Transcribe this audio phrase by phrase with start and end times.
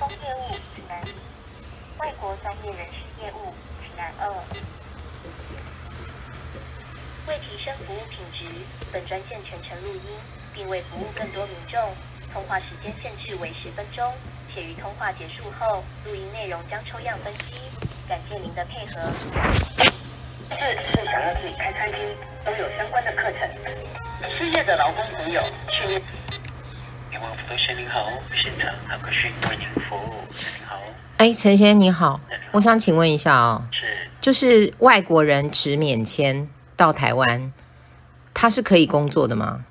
[0.00, 1.12] 风业务指南一，
[1.98, 3.52] 外国专业人士业务
[3.84, 4.32] 指南二。
[7.28, 8.46] 为提升服务品质，
[8.90, 10.02] 本专线全程录音，
[10.54, 11.78] 并为服务更多民众，
[12.32, 14.10] 通话时间限制为十分钟，
[14.54, 18.08] 且于通话结束后，录音内容将抽样分析。
[18.08, 19.02] 感谢您的配合。
[20.48, 22.00] 四是想要自己开餐厅，
[22.42, 24.30] 都有相关的课程。
[24.38, 26.02] 失业的劳工朋友，去
[27.58, 30.80] 先您好，现场何可勋为您服务，您好。
[31.18, 32.18] 哎，陈先生你好，
[32.52, 33.86] 我想请问一下哦，是
[34.20, 37.52] 就是外国人持免签到台湾，
[38.32, 39.64] 他是可以工作的吗？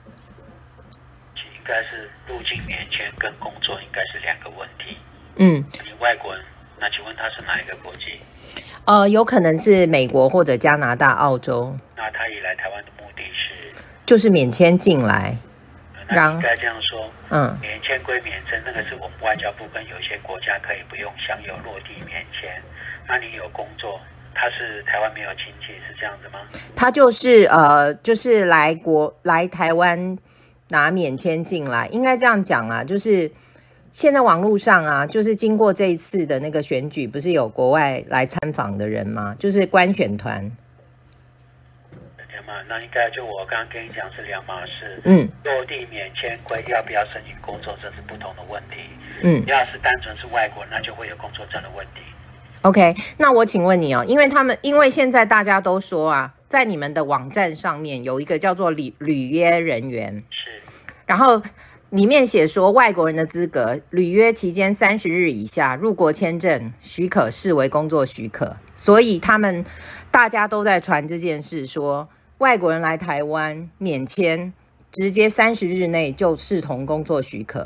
[1.35, 4.97] 应该是入境免签跟工作应该是两个问题。
[5.37, 6.45] 嗯，你外国人，
[6.79, 8.19] 那请问他是哪一个国籍？
[8.85, 13.73] 呃，有可能是美国或者加拿大、澳洲，那他以来台湾的目的是？
[14.05, 15.35] 就是免签进来。
[16.09, 22.49] 那 应该这样说，嗯，免签归免签，那个是我们外交部跟有一些国家可以不用享有落地免签。
[23.07, 23.99] 那你有工作，
[24.33, 26.39] 他是台湾没有亲戚，是这样子吗？
[26.75, 30.17] 他就是呃，就是来国来台湾
[30.69, 33.31] 拿免签进来，应该这样讲啊，就是
[33.91, 39.35] 现在网络上啊，就是经过这一次的那个选举，不是有国外来参访的人吗？
[39.39, 40.49] 就是官选团。
[42.67, 45.01] 那应该就我刚刚跟你讲是两码事。
[45.03, 48.77] 嗯，落地免签规定要不要申请工作，这是不同的问题。
[49.21, 52.01] 嗯，要是单纯是外国，那就会有工作证的问题。
[52.61, 60.49] OK，那我请问你哦，因为他们因为现在大家都说啊，在你们的网站上面有一个叫做履履约人员，是，
[61.05, 61.41] 然后
[61.89, 69.63] 里面写说外国人的资格，履约期间三十日以下入国签证许可视为工作许可，所以他们
[70.11, 72.07] 大家都在传这件事说。
[72.39, 74.53] 外国人来台湾免签，
[74.93, 77.59] 直接三十日内就视同工作许可。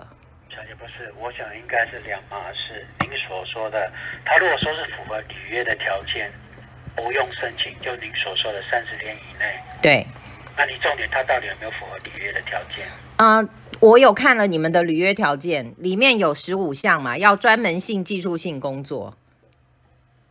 [0.49, 2.83] 小姐不是，我想应该是两码事。
[3.01, 3.91] 您所说的，
[4.25, 6.31] 他如果说是符合履约的条件，
[6.95, 9.45] 不用申请，就您所说的三十天以内。
[9.79, 10.07] 对。
[10.57, 12.87] 那你重点，他到底有没有符合履约的条件？
[13.17, 13.47] 啊，
[13.79, 19.15] 我有看了你们的履约条件，里面有十五项嘛，要专门性、技术性工作。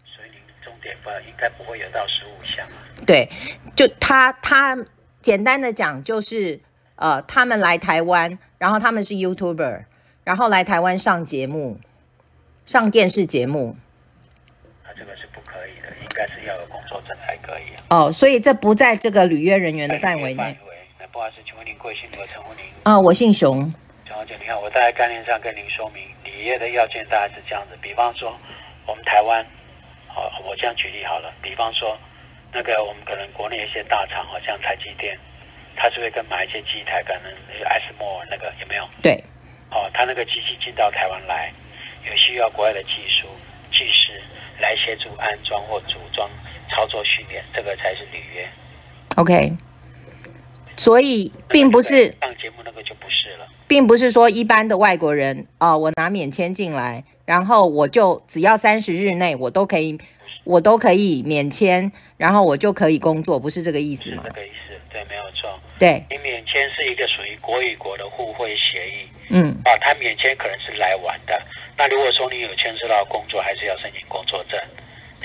[0.04, 2.66] 所以您重点吧，应该不会有到十五项。
[3.04, 3.28] 对，
[3.75, 4.77] 就他他
[5.22, 6.60] 简单的讲就是，
[6.97, 9.84] 呃，他们来台湾，然后他们是 YouTuber，
[10.25, 11.81] 然后来台湾上节目，
[12.66, 13.77] 上电视节目。
[14.84, 17.62] 那这个是不可以的，应该是要有工作证才可以。
[17.88, 20.56] 哦，所以这不在这个履约人员的范围内。
[21.00, 22.09] 那不好意思，请问您贵姓？
[22.21, 22.65] 我称呼您。
[22.83, 23.59] 啊，我姓熊。
[24.06, 27.78] 熊小姐，你好，我在概念上跟您说明，履约的要件大概是这样子。
[27.81, 28.37] 比方说，
[28.87, 29.44] 我们台湾，
[30.09, 31.33] 好，我这样举例好了。
[31.41, 31.97] 比方说。
[32.52, 35.18] 那个我们可能国内一些大厂，好像台积电，
[35.74, 37.32] 他是会跟买一些机台，可能
[37.64, 38.86] 艾斯摩那个有没有？
[39.02, 39.12] 对。
[39.70, 41.50] 哦，他那个机器进到台湾来，
[42.04, 43.26] 有需要国外的技术
[43.70, 44.20] 技师
[44.60, 46.28] 来协助安装或组装、
[46.68, 48.46] 操作训练，这个才是履约。
[49.16, 49.50] OK。
[50.76, 59.98] 所以并不是上节目那个就不是了，并不是说一般的外国人哦，我拿免签进来，然后我就只要三十日内我都可以。
[60.44, 64.22] 我都可以免签，然后我就可以工作，不是这个意思吗？
[64.25, 65.48] 这个意思，对，没有错。
[65.78, 69.08] 对，你免签是一个属于国与国的互惠协议。
[69.30, 69.50] 嗯。
[69.64, 71.41] 啊，他免签可能是来玩的。
[71.76, 74.58] 那如果说你有牵涉到工作，还是要申请工作证。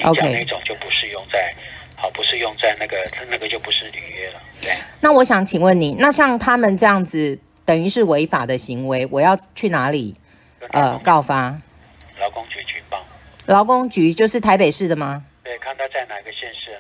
[0.04, 0.34] OK。
[0.34, 1.54] 那种就不是用在，
[1.96, 2.98] 好，不是用在那个，
[3.30, 4.42] 那个就不是履约了。
[4.62, 4.72] 对。
[5.02, 10.16] 那我想请问你，那像他们这样子，等于是违法的行为，我要去哪里？
[10.72, 11.60] 呃，告发。
[12.20, 12.44] 劳工。
[13.48, 15.24] 劳工局就是台北市的吗？
[15.42, 16.78] 对，看他在哪个县市。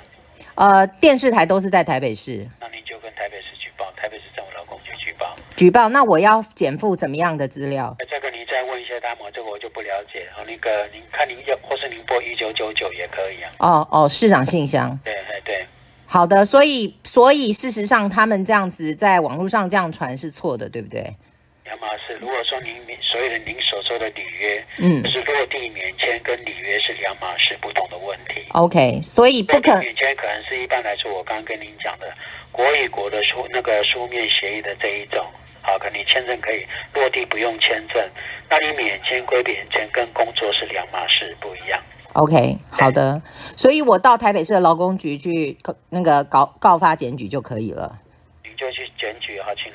[0.55, 2.45] 呃，电视台都是在台北市。
[2.59, 5.33] 那您就跟台北市举报，台北市政府劳工局举报。
[5.55, 7.95] 举报，那我要减负怎么样的资料？
[7.99, 10.27] 这个您再问一下他们，这个我就不了解。
[10.35, 13.49] 哦，那个您看您要，或是您拨一九九九也可以啊。
[13.59, 14.99] 哦哦，市长信箱。
[15.05, 15.65] 对对对。
[16.05, 21.15] 好的，所以所以事实上，他们这样子在网络上这样传是错的，对不对？
[21.63, 22.17] 两码事。
[22.19, 23.66] 如果说您所有的您所
[23.97, 28.45] 说的履约，嗯，就是落地免签跟履约是两码事不同的问题。
[28.53, 32.05] OK，所以不可免签可能是一般来说，我刚刚跟您讲的
[32.51, 35.25] 国与国的书那个书面协议的这一种，
[35.63, 36.63] 好，可能签证可以
[36.93, 38.07] 落地不用签证。
[38.49, 41.81] 那你免签归免签，跟工作是两码事，不一样。
[42.13, 43.19] OK，好的，
[43.57, 45.57] 所以我到台北市的劳工局去
[45.89, 47.97] 那个告告发检举就可以了。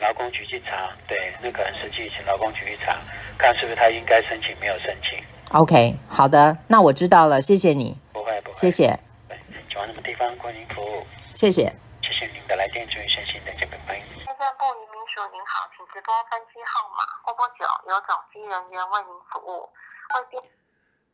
[0.03, 2.99] 劳工局去查，对，那可能实际请劳工局去查，
[3.39, 5.23] 看是不是他应该申请没有申请。
[5.55, 7.97] OK，好的，那我知道了，谢谢你。
[8.13, 8.99] 不会不会，谢谢。
[9.29, 9.39] 对，
[9.71, 11.07] 喜欢什么地方欢迎服务。
[11.35, 11.71] 谢谢。
[12.03, 13.95] 谢谢您的来电，祝您身心，再见，拜拜。
[13.95, 19.71] 内政部移民署您好，请直播分机号码或拨九，由总机人员为您服务。
[20.11, 20.43] 后电，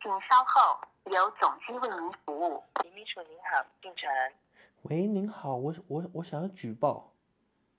[0.01, 0.81] 请稍后，
[1.13, 2.65] 由总机为您服务。
[2.83, 4.09] 李秘书您好，进城。
[4.83, 7.13] 喂，您好，我我我想要举报，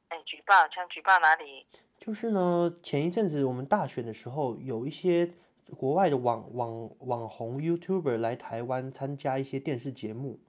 [0.09, 1.65] 哎，举报，想举报哪里？
[1.97, 5.31] 就是呢，前一阵子我们大选的时候，有一些
[5.77, 10.39] 国外的网网网红 YouTuber 来台湾参加一些电视节目，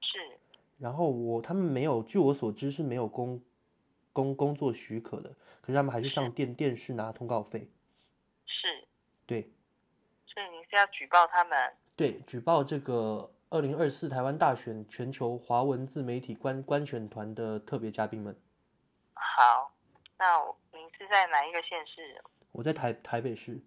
[0.00, 0.18] 是，
[0.78, 3.40] 然后我他们没有，据我所知是没有工
[4.12, 5.30] 工工作许可的，
[5.60, 7.68] 可是他们还是上电电视拿通告费，
[8.46, 8.86] 是，
[9.26, 9.50] 对。
[10.26, 11.56] 所以您是要举报他们？
[11.94, 18.34] 对，举报这个二零二四台湾大选全球华文自媒体官官选团的特别嘉宾们，
[19.14, 19.72] 好，
[20.18, 22.22] 那我您是在哪一个县市？
[22.52, 23.58] 我在台台北市，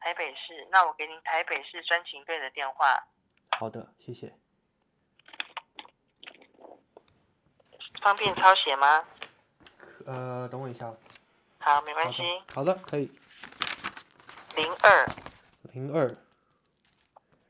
[0.00, 0.66] 台北市。
[0.70, 3.06] 那我给您台北市专勤队的电话，
[3.58, 4.32] 好的，谢谢。
[8.02, 9.04] 方便抄写吗？
[10.06, 10.94] 呃，等我一下，
[11.58, 12.22] 好，没关系。，
[12.54, 13.10] 好的，可以，
[14.54, 15.06] 零二
[15.72, 16.16] 零二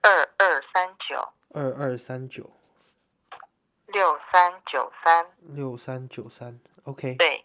[0.00, 2.50] 二二三九二二三九
[3.86, 7.14] 六三九三，六三九三，OK。
[7.16, 7.44] 对，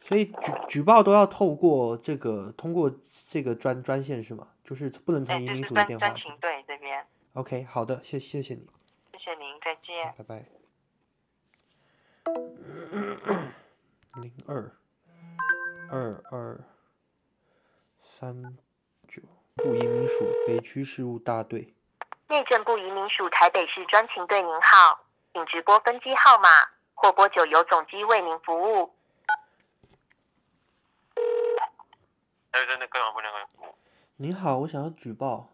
[0.00, 2.92] 所以举举报都要透过这个，通过
[3.30, 4.48] 这个专专线是吗？
[4.64, 6.22] 就是不能哎，从移民署的电话专专。
[6.22, 7.06] 勤队这边。
[7.34, 8.66] OK，好的，谢谢谢你，
[9.12, 10.14] 谢谢您，再见。
[10.18, 10.44] 拜拜。
[14.20, 14.70] 零二
[15.90, 16.60] 二二
[18.02, 18.56] 三
[19.08, 19.22] 九
[19.56, 21.74] 部移民署北区事务大队，
[22.28, 26.48] 内政部移民署台北市专勤队，您好，请直拨分机号码
[27.02, 28.92] 或拨九由总机为您服务。
[34.18, 35.48] 您好，我想要举报，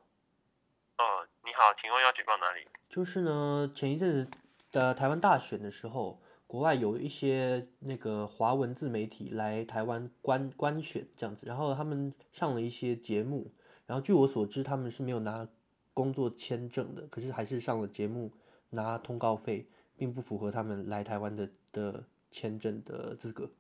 [0.99, 2.67] 哦，你好，请问要举报哪里？
[2.91, 4.31] 就是呢，前一阵子
[4.73, 13.51] 的台湾大选的时候，国外有一些那个华文自媒体来台湾观观选这样子，然后他们上了一些节目，
[13.87, 15.49] 然后据我所知，他们是没有拿
[15.95, 18.31] 工作签证的，可是还是上了节目
[18.69, 19.67] 拿通告费，
[19.99, 23.51] 并不符合他们来台湾的的签证的资格。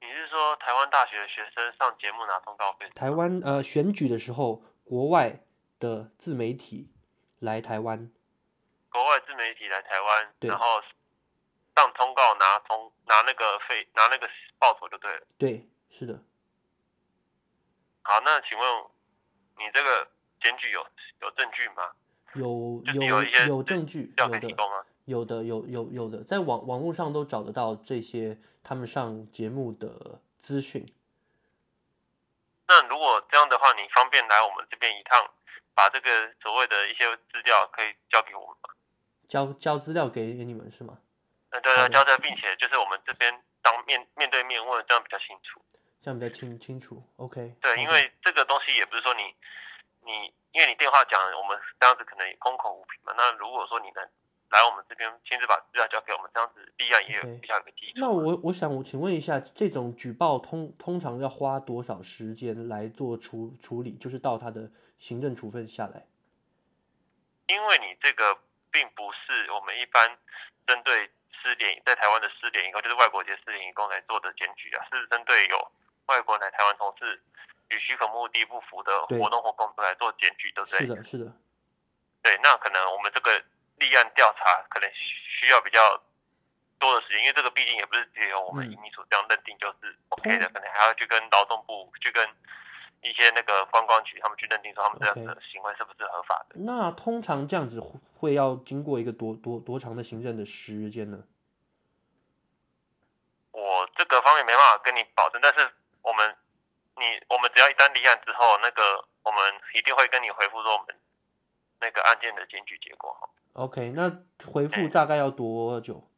[0.00, 2.88] 你是说台湾大学的学生上节目拿通告费？
[2.94, 5.40] 台湾呃选举的时候，国外
[5.78, 6.90] 的自媒体
[7.38, 8.10] 来台湾，
[8.90, 10.80] 国外自媒体来台湾，然后
[11.76, 14.28] 上通告拿通拿那个费拿那个
[14.58, 15.26] 报酬就对了。
[15.38, 16.20] 对，是的，
[18.02, 18.84] 好，那请问
[19.58, 20.08] 你这个
[20.40, 20.84] 检举有
[21.20, 21.92] 有证据吗？
[22.34, 24.86] 有就是有有有证据，有的？
[25.04, 30.86] 有的有有有的，在网网络上都找得到这些他们上节目的资讯。
[32.68, 35.28] 那如果这样的话，你方便来我们这边一趟，
[35.74, 38.70] 把这个所谓的一些资料可以交给我们吗？
[39.28, 40.98] 交交资料给给你们是吗？
[41.50, 45.60] 嗯对对，交的并且就是我们这边当面面对面问，这样比较清楚。
[46.00, 47.02] 这样比较清清楚。
[47.16, 47.54] OK。
[47.60, 49.34] 对，因为这个东西也不是说你
[50.04, 53.14] 你，因为你电话讲，我们这样子可能也空口无凭嘛。
[53.16, 54.08] 那如果说你能
[54.50, 57.92] 来我们这边亲自把资料交给我们，这样子立案也有比较有个基础。
[57.96, 63.96] 那我我想我请问一下，这种举报通通常要花多少时间来做处处理？
[63.96, 66.04] 就是到他的行政处分下来。
[67.46, 68.38] 因为你这个
[68.70, 70.18] 并不是我们一般
[70.66, 71.10] 针对
[71.42, 75.72] 失联在台湾的失联移工，就是外国籍失联移工来做的检举啊，是针对有
[76.06, 77.20] 外国人来台湾同事
[77.72, 80.78] 与许可目的不符的活动或工作来做检举，对不对？
[80.80, 81.32] 是的，是的。
[82.22, 83.42] 对，那可能我们这个
[83.76, 86.00] 立案调查可能需要比较
[86.78, 92.28] 多的时间，因为这个毕竟也不是只有我们嗯移民署这样认定就是 OK 的，通可能还要去跟劳动部去跟
[93.00, 96.56] 一些那个观光局他们去认定说他们这样的行为是不是合法的。
[96.60, 101.24] 那通常这样子会会要经过一个多多多长的行政的时间呢？
[103.50, 105.70] 我这个方面没办法跟你保证，但是
[106.02, 106.36] 我们
[106.96, 109.40] 你我们只要一旦立案之后，那个我们
[109.74, 110.94] 一定会跟你回复说我们
[111.80, 113.28] 那个案件的检举结果哈。
[113.54, 114.10] OK，那
[114.46, 116.08] 回复嗯大概要多久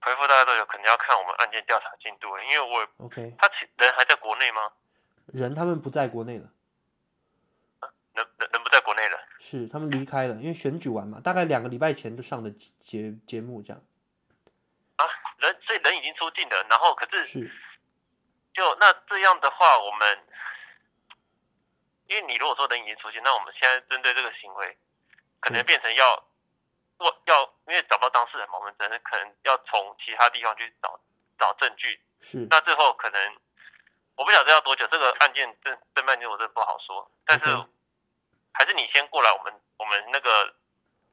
[0.00, 4.70] 回复大概多久可能要看我们案件调查进度，因为我也？OK，他其人还在国内吗？
[5.32, 6.50] 人他们不在国内了，
[8.12, 9.18] 人人人不在国内了。
[9.40, 13.82] 是他们离开了，因为选举完嘛，大概两个礼拜前就上的节节目这样。
[14.96, 15.06] 啊，
[15.38, 17.50] 人所以人已经出境了，然后可是是
[18.54, 20.18] 就那这样的话，我们
[22.06, 24.78] 因为你如果说人已经出现，那我们现在针对这个行为，
[25.40, 26.24] 可能变成要
[26.98, 31.00] 我要因为找不到当事人嘛，我们只能可能要从其他地方去找
[31.38, 32.46] 找证据，是。
[32.48, 33.36] 那最后可能
[34.14, 37.44] 我不晓得要多久，这个案件侦侦办结果真的不好说，但是
[38.52, 40.54] 还是你先过来，我们我们那个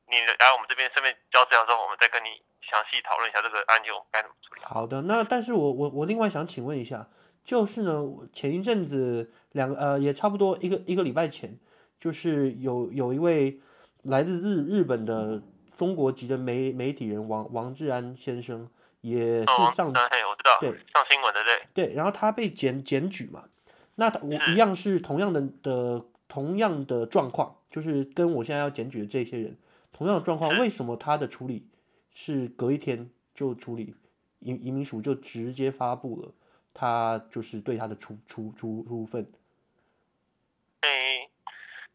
[0.06, 4.62] 你来我们这边顺便交资料之后，我们再跟你详细讨论一下这个案件我们该怎么处理。
[4.64, 7.08] 好的，那但是我我我另外想请问一下，
[7.44, 11.58] 就是呢，前一阵子两个呃也差不多一个一个礼拜前，
[12.00, 13.60] 就是有有一位
[14.04, 15.42] 来自日日本的
[15.78, 18.70] 中国籍的媒媒体人王王志安先生，
[19.02, 20.00] 也哦是上我知
[20.44, 21.40] 道，对上新闻的
[21.74, 23.46] 对，对，然后他被检检举嘛，
[23.96, 29.58] 那他我一样是同样的的同样的状况，就是跟我现在要检举的这些人
[29.92, 31.68] 同样的状况，为什么他的处理
[32.14, 33.96] 是隔一天就处理，
[34.40, 36.32] 移移民署就直接发布了
[36.74, 39.32] 他就是对他的处处处处分？
[40.82, 41.30] 诶，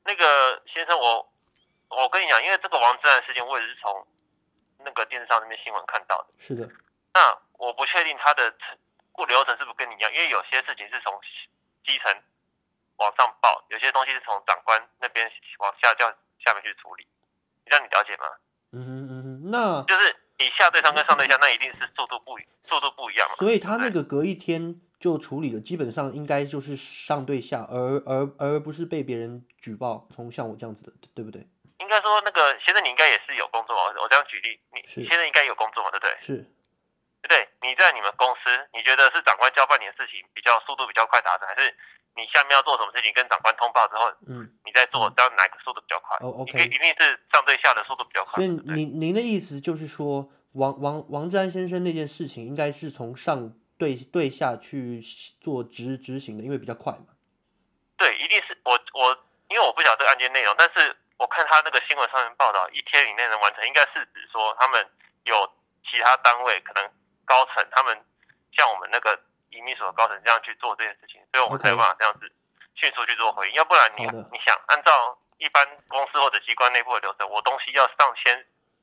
[0.05, 1.33] 那个先生，我
[1.89, 4.07] 我跟你讲，因为这个王志安事件，我也是从
[4.79, 6.29] 那个电视上那边新闻看到的。
[6.39, 6.69] 是的，
[7.15, 8.79] 那我不确定他的程
[9.13, 11.19] 过流程是不是跟你一样，因为有些事情是从
[11.85, 12.23] 基层
[12.97, 16.07] 往上报，有些东西是从长官那边往下叫
[16.39, 17.07] 下面去处理。
[17.65, 18.25] 你这样你了解吗？
[18.73, 23.35] 嗯哼嗯哼，那就是你下对上跟上对下，那一定是速度不一速度不一样嘛。
[23.37, 31.47] 所以他那个隔一天就处理了，基本上应该就是上对下，而而而不是被别人举报，从像我这样子的，对不对？
[31.79, 36.17] 应该说那个先生你应该也是有工作嘛，我这样举例，你是你先生应该有工作嘛，对不对？
[36.21, 36.51] 是，
[37.27, 37.49] 对不对？
[37.69, 41.75] 你在你们公司，你觉得是长官交办你的事情比较速度比较快达成，还是
[42.15, 44.49] 你下面要做什么事情跟长官通报之后，嗯。
[44.65, 46.17] 你再做，这样哪个速度比较快？
[46.21, 48.35] 哦，OK 一定是上对下的速度比较快。
[48.35, 55.03] 所以您您的意思就是说，王王王志安先生那件事情应该是从上对对下去
[55.41, 57.15] 做执执行的，因为比较快嘛。
[57.97, 59.17] 对，一定是我我，
[59.49, 64.87] 因为我不晓得这个案件内容，但是我看他那个新闻上面报道，一天以内能完成，应该是指说他们
[65.25, 65.51] 有
[65.89, 66.91] 其他单位可能
[67.27, 67.93] 高层，他们
[68.57, 69.19] 像我们那个
[69.51, 72.31] 移民所的高层这样去做这件事情，所以我们才有办法这样子
[72.75, 78.33] 迅速去做回应，要不然你你想按照一般公司或者机关内部的流程，我东西要上签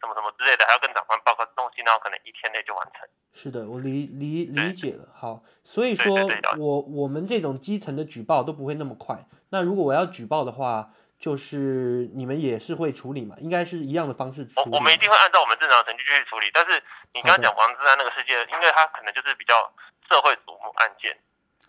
[0.01, 3.07] 什么什么之类的，还要跟长官报告东西，然后可能一天内就完成。
[3.33, 5.07] 是的，我理理理解了。
[5.15, 6.13] 好，所以对说
[6.59, 9.25] 我我们这种基层的举报都不会那么快。
[9.49, 10.91] 那如果我要举报的话，
[11.23, 13.33] 就是你们也是会处理嘛？
[13.39, 14.71] 应该是一样的方式处理。
[14.71, 19.71] 我我们一定会按照我们正常的程序去处理，但是你刚刚讲黄志安那个事件，因为他可能就是比较
[20.09, 21.15] 社会瞩目案件，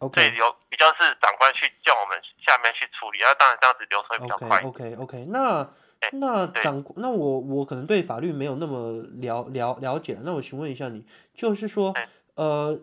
[0.00, 4.60] 所 OK 以有比较是长官去叫我们下面去处理，然后当然这样子流程会比较快。
[4.62, 5.62] OK OK，那
[6.00, 12.76] 哎那长那我我可能对法律没有那么了了了解，那我询问一下你，就是说哎，呃，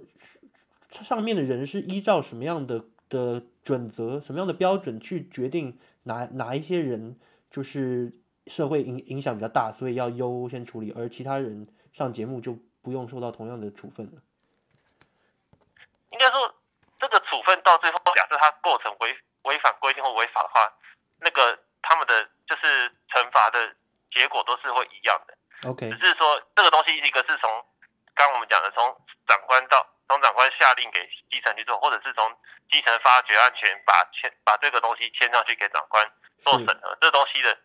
[1.01, 7.19] 上面的人是依照什么样的的准则、什么样的标准去决定哪哪一些人
[7.51, 8.13] 就是
[8.47, 14.21] 社会影影响比较大，所以要优先处理，而其他人上节目就不用受到同样的处分了。
[16.09, 16.55] 应该说
[16.97, 20.71] 这个处分到最后，假设他构成违违反规定或违法的话，
[21.19, 23.75] 那个他们的就是惩罚的
[24.09, 25.37] 结果都是会一样的。
[25.69, 27.49] OK 只是说这个东西，一个是从
[28.15, 28.81] 刚刚我们讲的，从
[29.27, 30.99] 长官到从长官下令给
[31.29, 32.29] 基层去做，或者是从
[32.69, 36.05] 基层发掘案权，把签把这个东西签上去给长官
[36.43, 37.57] 做审核，这东西的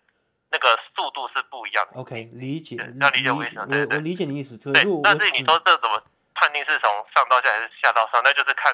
[0.53, 1.99] 那个速度是不一样的。
[1.99, 4.73] OK，理解，对要理解我意思吗对对我我理解你意思，对，
[5.03, 6.01] 但是你嗯说这怎么
[6.37, 8.23] 判定是从上到下还是下到上？
[8.23, 8.73] 那就是看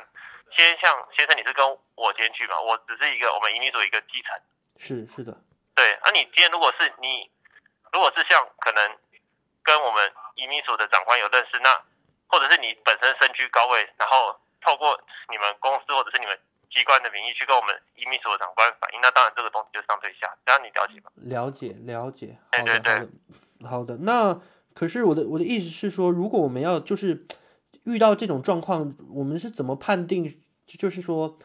[0.54, 4.36] 先像先生你是跟我先去嘛，我只是一个我们移民组一个基层。
[4.76, 5.32] 是是的。
[5.74, 7.30] 对，啊，你今天如果是你，
[7.90, 8.98] 如果是像可能
[9.62, 11.80] 跟我们移民署的长官有认识，那
[12.32, 14.32] 或者是你本身身居高位，然后
[14.64, 14.96] 透过
[15.28, 16.32] 你们公司或者是你们
[16.72, 21.12] 机关的名义去跟我们移民署的长官反映，那当然这个东西就上对下，这样你了解吗？
[21.14, 23.96] 了解了解，哎好的对好的好的。
[23.98, 24.40] 那
[24.72, 27.26] 可是我的我的意思是说，如果我们要就是
[27.84, 30.40] 遇到这种状况，我们是怎么判定？
[30.64, 31.38] 就是说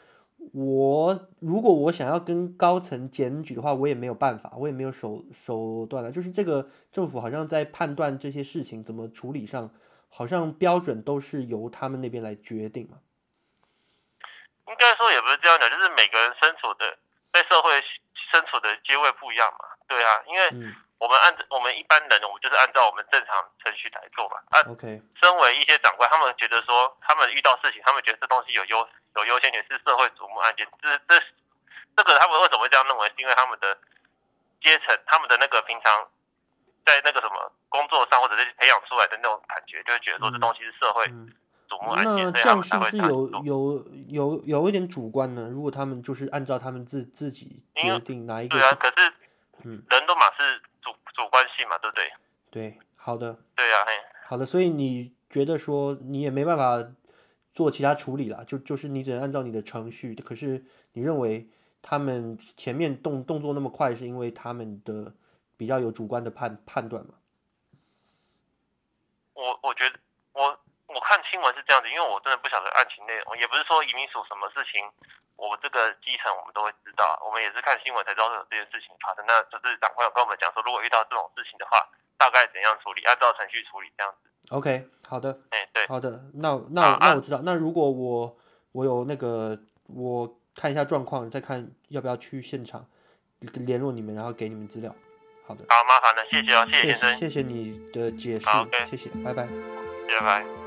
[0.54, 6.10] 我如果我想要跟高层检举的话，我也没有办法，我也没有手手段了。
[6.10, 9.70] 就是这个政府好像在判断这些事情怎么处理上，
[10.10, 12.98] 好像标准都是由他们那边来决定嘛。
[14.68, 16.98] 应该说也不是这样讲，就是每个人身处的
[17.32, 17.82] 在社会
[18.32, 19.66] 身处的阶位不一样嘛。
[19.88, 24.38] 对啊，因为嗯我们按我们一般人，我们就是按照我们正常程序来做嘛。
[24.50, 30.68] 啊，，OK，身为一些长官，他们觉得说，他们遇到事情，他们觉得这东西有优有优先权，是社会瞩目案件。
[30.82, 31.24] 这这
[31.96, 33.08] 这个他们为什么会这样认为？
[33.10, 33.78] 是因为他们的
[34.60, 36.10] 阶层，他们的那个平常
[36.88, 41.30] 在那个什么工作上，或者是培养出来的那种感觉，就会觉得说这东西是社会嗯。
[41.70, 43.30] 瞩目案件，那所以他们这样是不是有。
[43.44, 45.50] 有有有一点主观呢？
[45.52, 49.14] 如果他们就是按照他们自自己决定哪一个对啊，可是
[49.64, 52.10] 嗯人都嘛是主主观性嘛，对不对？
[52.50, 53.92] 对，好的对啊，嘿，
[54.30, 56.82] 好的，所以你觉得说你也没办法
[57.54, 60.16] 做其他处理了，就就是你只能按照你的程序。
[60.16, 60.64] 可是
[60.94, 61.50] 你认为
[61.82, 65.14] 他们前面动动作那么快，是因为他们的
[65.58, 67.16] 比较有主观的判判断嘛？
[69.34, 70.00] 我我觉得
[70.34, 74.82] 我我看新闻是这样子，因为我真的不晓得案情内容，也不是说移民署什么事情，
[75.36, 79.26] 我这个基层我们都会知道，我们也是看新闻才知道有这件事情发生。
[79.28, 81.78] 那就是长官有跟我们讲说，如果遇到这种事情的话，
[82.18, 84.30] 大概怎样处理，按照程序处理这样子。
[84.50, 87.42] OK，好的，哎、对，好的，那那那我知道。
[87.44, 88.38] 那如果我
[88.72, 92.88] 我有那个，我看一下状况，再看要不要去现场
[93.40, 94.96] 联络你们，然后给你们资料。
[95.48, 98.46] 好的，好，麻烦了，谢谢哦，谢谢谢先生，谢谢你的解释
[98.90, 99.48] 谢谢，拜拜。
[100.10, 100.58] 拜拜。